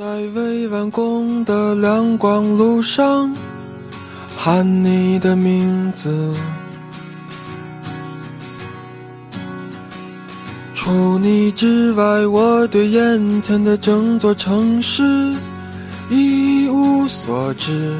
[0.00, 3.36] 在未完工的亮光路上，
[4.34, 6.34] 喊你的名字。
[10.74, 15.34] 除你之外，我对眼前的整座城市
[16.08, 17.94] 一无所知。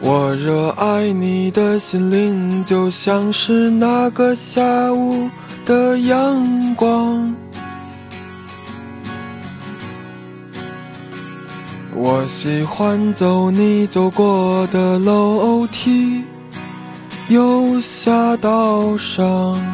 [0.00, 5.28] 我热爱你的心灵，就像是那个下午。
[5.70, 7.32] 的阳光，
[11.94, 16.24] 我喜欢走你走过的楼梯，
[17.28, 19.64] 又下道上。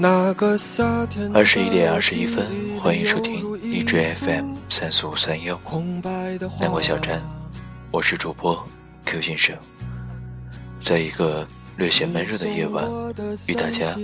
[0.00, 1.30] 那个夏天。
[1.32, 2.44] 二十一点二十一分，
[2.80, 4.56] 欢迎收听荔枝 FM。
[4.68, 5.58] 三四五三幺，
[6.58, 7.22] 南国小站，
[7.92, 8.60] 我是主播
[9.04, 9.56] Q 先生，
[10.80, 12.84] 在一个略显闷热的夜晚，
[13.46, 13.94] 与大家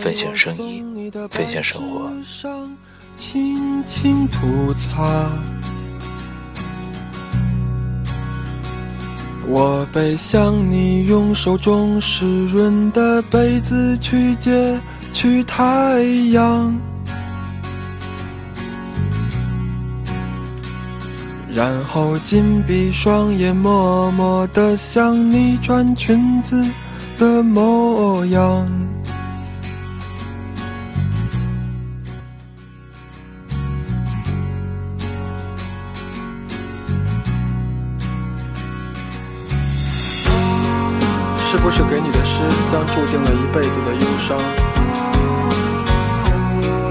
[0.00, 2.10] 分享声音，分享生活。
[3.14, 5.30] 轻轻吐擦，
[9.46, 14.80] 我背向你，用手中湿润的被子去接
[15.12, 16.76] 去太阳。
[21.54, 26.66] 然后紧闭双眼，默默地想你穿裙子
[27.18, 28.66] 的模样。
[41.50, 44.38] 是不是给你的诗将注定了一辈子的忧伤？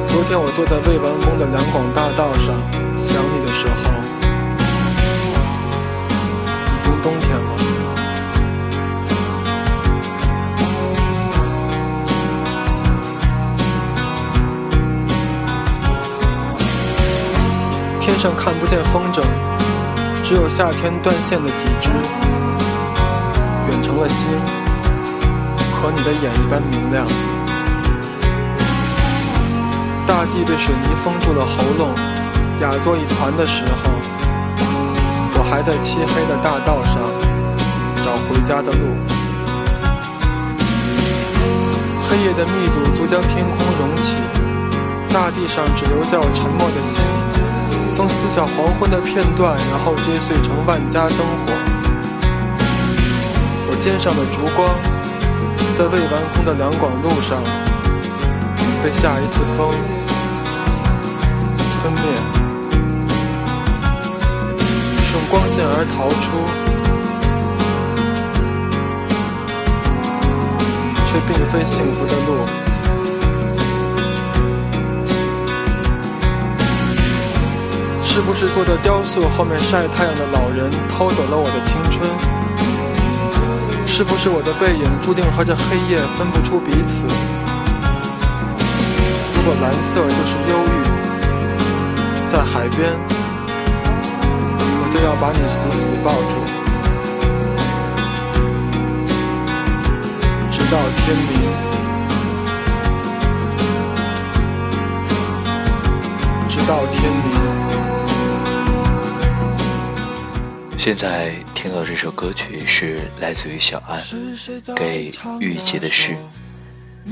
[0.08, 2.53] 昨天我坐在未完工的南广大道上，
[2.96, 4.00] 想你的时候。
[7.03, 7.57] 冬天了，
[18.00, 19.23] 天上看不见风筝，
[20.23, 21.90] 只有夏天断线的几只，
[23.69, 24.29] 远成了星，
[25.73, 27.07] 和你的眼一般明亮。
[30.06, 31.95] 大地被水泥封住了喉咙，
[32.61, 34.10] 哑作一团的时候。
[35.51, 36.95] 还在漆黑的大道上
[38.06, 38.95] 找回家的路，
[42.07, 44.16] 黑夜的密度足将天空融起，
[45.13, 47.01] 大地上只留下我沉默的心。
[47.94, 51.51] 风撕下黄昏的片段，然后追碎成万家灯火。
[53.67, 54.73] 我肩上的烛光，
[55.78, 57.44] 在未完工的两广路上，
[58.81, 59.69] 被下一次风
[61.81, 62.41] 吞灭。
[65.31, 66.28] 光线而逃出，
[71.08, 72.44] 却并非幸福的路。
[78.03, 82.06] 是不是坐在雕塑后面晒太阳的老人偷走了我的青春？
[83.88, 87.08] 是不是我的背影注定和这黑夜分不出彼此？
[89.34, 90.84] 如果蓝色就是忧郁，
[92.30, 93.21] 在海边。
[95.11, 96.35] 要把你死死抱住，
[100.49, 101.31] 直到天明，
[106.47, 107.22] 直到天明。
[110.77, 114.01] 现在听到这首歌曲是来自于小安
[114.78, 115.11] 给
[115.41, 116.16] 玉洁的诗。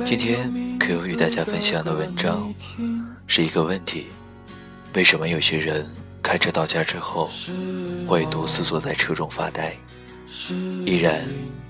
[0.05, 0.49] 今天
[0.79, 2.49] 可有与大家分享的文章
[3.27, 4.07] 是一个问题：
[4.93, 5.85] 为什么有些人？
[6.21, 7.29] 开车到家之后，
[8.07, 9.75] 会独自坐在车中发呆，
[10.85, 11.23] 依然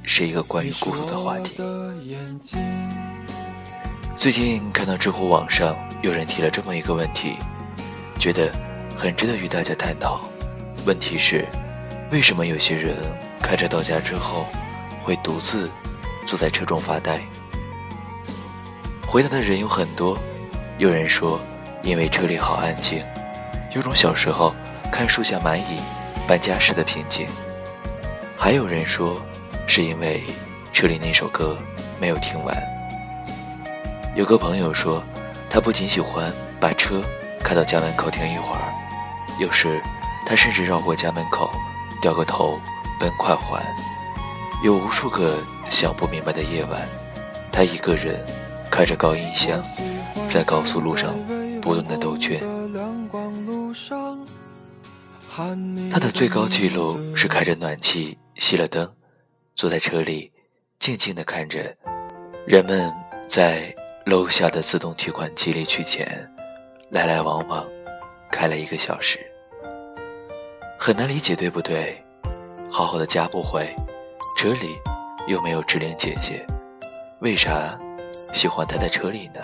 [0.04, 1.58] 是一个关于孤独的话题。
[4.16, 7.36] 最近看到知乎网上有人提了这么一个问题，
[8.20, 8.52] 觉得
[8.96, 10.20] 很值得与大家探讨。
[10.86, 11.46] 问题是，
[12.12, 12.96] 为什么有些人
[13.42, 14.46] 开车到家之后，
[15.02, 15.70] 会独自
[16.26, 17.22] 坐在车中发呆？
[19.08, 20.18] 回答的人有很多，
[20.78, 21.40] 有人说，
[21.82, 23.04] 因为车里好安静。
[23.76, 24.54] 有种小时候
[24.92, 25.80] 看树下蚂蚁
[26.28, 27.28] 搬家时的平静。
[28.36, 29.22] 还有人说，
[29.68, 30.24] 是因为
[30.74, 31.56] 车里那首歌
[32.00, 32.58] 没有听完。
[34.16, 35.04] 有个朋友说，
[35.50, 37.02] 他不仅喜欢把车
[37.44, 38.74] 开到家门口停一会儿，
[39.40, 39.80] 有时
[40.26, 41.52] 他甚至绕过家门口，
[42.02, 42.60] 掉个头
[43.00, 43.64] 奔快还。
[44.64, 45.38] 有无数个
[45.70, 46.82] 想不明白的夜晚，
[47.52, 48.26] 他一个人
[48.72, 49.62] 开着高音箱，
[50.28, 51.14] 在高速路上
[51.62, 52.42] 不断的兜圈。
[55.90, 58.92] 他的最高纪录是开着暖气、熄了灯，
[59.56, 60.30] 坐在车里，
[60.80, 61.74] 静静地看着
[62.46, 62.92] 人们
[63.26, 63.74] 在
[64.06, 66.30] 楼下的自动提款机里取钱，
[66.90, 67.66] 来来往往，
[68.30, 69.18] 开了一个小时。
[70.78, 72.04] 很难理解，对不对？
[72.70, 73.74] 好好的家不回，
[74.38, 74.76] 车里
[75.28, 76.46] 又没有智玲姐姐，
[77.22, 77.80] 为啥
[78.34, 79.40] 喜欢待在车里呢？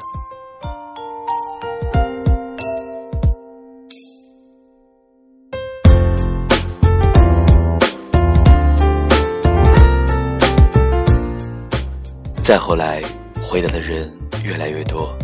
[12.46, 13.02] 再后来，
[13.44, 14.08] 回答的人
[14.44, 15.18] 越来越多，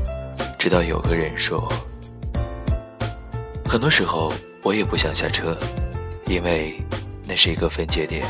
[0.58, 1.72] 直到有个人说
[3.64, 4.34] ：“很多时候
[4.64, 5.56] 我也不想下车，
[6.26, 6.84] 因为
[7.28, 8.26] 那是一个分界点。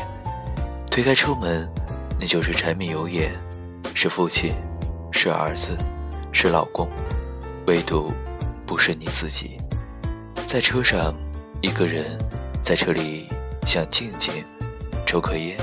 [0.90, 1.66] 推开车门，
[2.20, 3.32] 你就是柴米油盐，
[3.94, 4.52] 是父亲，
[5.10, 5.74] 是儿子，
[6.30, 6.86] 是老公，
[7.66, 8.12] 唯独
[8.66, 9.58] 不是你自己。
[10.46, 11.14] 在车上，
[11.62, 12.18] 一个人
[12.60, 13.26] 在车里
[13.66, 14.44] 想静静
[15.06, 15.56] 抽颗烟，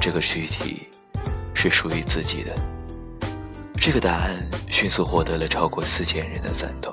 [0.00, 0.88] 这个躯体。”
[1.64, 2.54] 是属于自己的。
[3.80, 4.36] 这个答案
[4.70, 6.92] 迅速获得了超过四千人的赞同。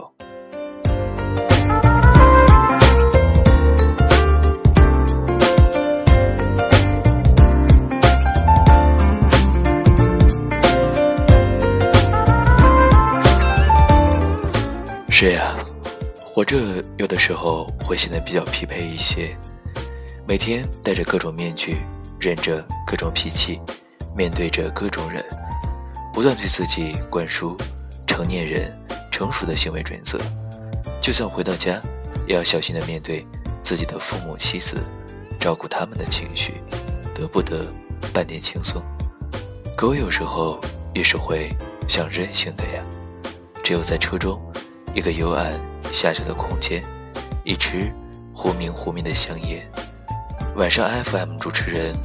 [15.09, 15.53] 是呀，
[16.17, 16.57] 活着
[16.97, 19.37] 有的时候会显得比较疲惫一些，
[20.25, 21.75] 每天戴着各种面具，
[22.19, 23.59] 忍着各种脾气。
[24.15, 25.23] 面对着各种人，
[26.13, 27.55] 不断对自己灌输
[28.05, 28.77] 成年人
[29.11, 30.19] 成熟的行为准则，
[31.01, 31.79] 就算回到家，
[32.27, 33.25] 也要小心的面对
[33.63, 34.77] 自己的父母、妻子，
[35.39, 36.61] 照顾他们的情绪，
[37.15, 37.65] 得不得
[38.13, 38.81] 半点轻松？
[39.77, 40.59] 可我有时候
[40.93, 41.55] 也是会
[41.87, 42.83] 想任性的呀。
[43.63, 44.41] 只有在车中，
[44.93, 45.53] 一个幽暗
[45.93, 46.83] 狭小的空间，
[47.43, 47.91] 一支
[48.33, 49.65] 忽明忽灭的香烟，
[50.55, 51.95] 晚上 FM 主持人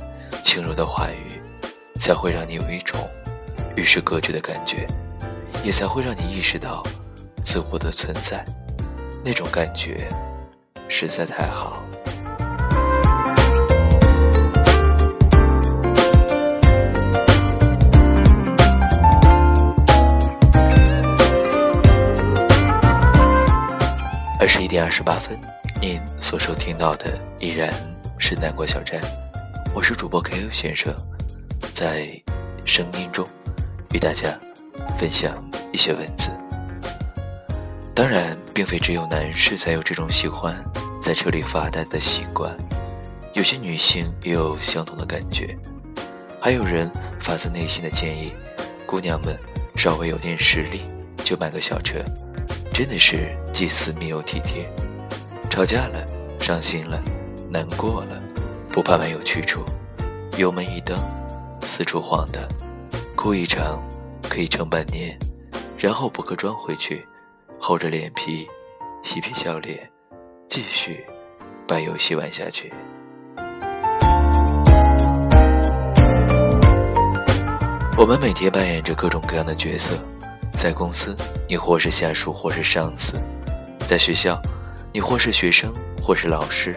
[0.44, 1.40] 轻柔的话语。
[2.06, 3.00] 才会让你有一种
[3.74, 4.86] 与世隔绝的感觉，
[5.64, 6.80] 也才会让你意识到
[7.42, 8.44] 自我的存在，
[9.24, 10.06] 那种感觉
[10.88, 11.82] 实在太好。
[24.38, 25.36] 二十一点二十八分，
[25.80, 27.74] 您所收听到的依然
[28.16, 29.00] 是南国小站，
[29.74, 30.94] 我是主播 K.O 先生。
[31.76, 32.08] 在
[32.64, 33.22] 声音中
[33.92, 34.34] 与大家
[34.96, 35.34] 分享
[35.74, 36.30] 一些文字。
[37.94, 40.56] 当然，并非只有男士才有这种喜欢
[41.02, 42.56] 在车里发呆的习惯，
[43.34, 45.54] 有些女性也有相同的感觉。
[46.40, 46.90] 还有人
[47.20, 48.32] 发自内心的建议，
[48.86, 49.38] 姑娘们
[49.76, 50.80] 稍微有点实力
[51.24, 52.02] 就买个小车，
[52.72, 54.66] 真的是既私密又体贴。
[55.50, 56.06] 吵架了，
[56.40, 56.98] 伤心了，
[57.50, 58.18] 难过了，
[58.72, 59.62] 不怕没有去处，
[60.38, 60.98] 油门一蹬。
[61.66, 62.48] 四处晃的，
[63.16, 63.82] 哭一场
[64.22, 65.18] 可以撑半年，
[65.76, 67.04] 然后补个妆回去，
[67.58, 68.46] 厚着脸皮，
[69.02, 69.90] 嬉皮笑脸，
[70.48, 71.04] 继续
[71.66, 72.72] 把游戏玩下去。
[77.98, 79.94] 我们每天扮演着各种各样的角色，
[80.56, 81.14] 在公司，
[81.48, 83.18] 你或是下属，或是上司；
[83.86, 84.40] 在学校，
[84.94, 85.70] 你或是学生，
[86.00, 86.72] 或是老师；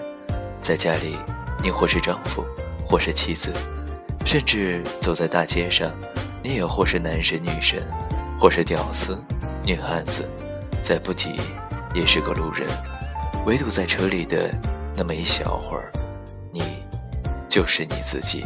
[0.60, 1.16] 在家里，
[1.64, 2.44] 你或是丈夫，
[2.86, 3.54] 或是妻子。
[4.26, 5.92] 甚至走在大街上，
[6.44, 7.82] 你也或是男神女神，
[8.40, 9.18] 或是屌丝
[9.64, 10.30] 女汉子，
[10.84, 11.32] 再不济
[11.94, 12.68] 也是个路人。
[13.46, 14.54] 唯独在车里的
[14.96, 15.92] 那么一小会儿，
[16.52, 16.62] 你
[17.48, 18.46] 就是你自己，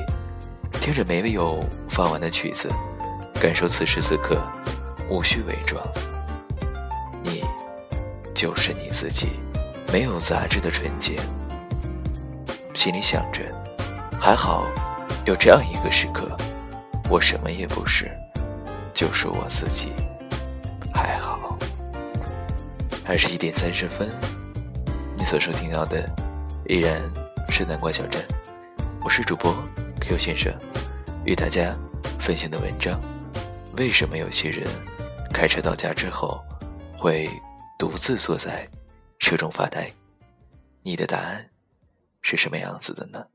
[0.79, 2.69] 听着没有放完的曲子，
[3.41, 4.41] 感受此时此刻
[5.09, 5.83] 无需伪装。
[7.23, 7.43] 你
[8.33, 9.27] 就是你自己，
[9.91, 11.19] 没有杂质的纯洁。
[12.73, 13.41] 心里想着，
[14.21, 14.65] 还好。
[15.25, 16.35] 有这样一个时刻，
[17.09, 18.11] 我什么也不是，
[18.93, 19.93] 就是我自己，
[20.93, 21.57] 还好。
[23.05, 24.09] 二十一点三十分，
[25.17, 26.09] 你所收听到的
[26.67, 27.01] 依然
[27.47, 28.21] 是南瓜小镇，
[29.01, 29.55] 我是主播
[30.01, 30.53] Q 先生，
[31.23, 31.73] 与大家
[32.19, 32.99] 分享的文章：
[33.77, 34.67] 为什么有些人
[35.33, 36.43] 开车到家之后
[36.97, 37.29] 会
[37.79, 38.67] 独自坐在
[39.19, 39.89] 车中发呆？
[40.81, 41.49] 你的答案
[42.21, 43.25] 是什么样子的呢？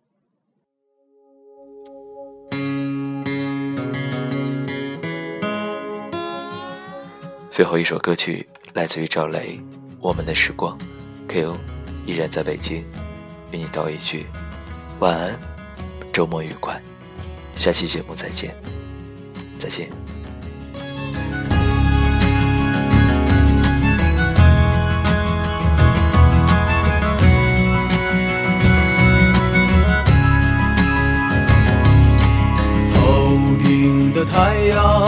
[7.58, 9.60] 最后一首歌曲来自于赵雷
[10.00, 10.78] 我们的时光。
[11.28, 11.56] Ko
[12.06, 12.84] 依然在北京
[13.50, 14.26] 与你道一句
[15.00, 15.36] 晚安
[16.12, 16.80] 周末愉快。
[17.56, 18.54] 下期节目再见
[19.58, 19.90] 再见。
[32.94, 35.07] 头顶的太阳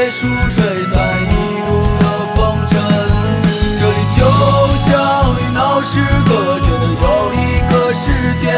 [0.00, 2.04] 椰树，吹散一路的
[2.34, 2.38] 风
[2.70, 2.72] 尘。
[3.78, 4.18] 这里就
[4.78, 4.88] 像
[5.36, 6.30] 与闹市隔
[6.60, 7.04] 绝的又
[7.34, 7.36] 一
[7.68, 8.02] 个世
[8.38, 8.48] 界，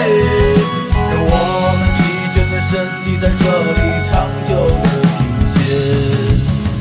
[0.94, 1.34] 让我
[1.75, 2.00] 们疲
[2.32, 2.70] 倦的身
[3.02, 3.42] 体在这
[3.75, 4.12] 里长
[4.46, 4.50] 久
[4.82, 4.87] 的
[5.18, 5.20] 停
[5.50, 5.52] 歇。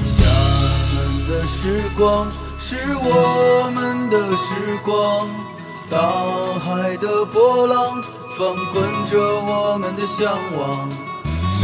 [0.06, 0.16] 厦
[0.94, 0.96] 门
[1.28, 5.28] 的时光是我们的时光，
[5.90, 5.98] 大
[6.60, 8.00] 海的波浪
[8.38, 8.40] 翻
[8.72, 10.88] 滚着我们的向往。
[11.60, 11.64] 山